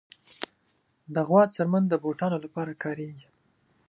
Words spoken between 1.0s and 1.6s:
د غوا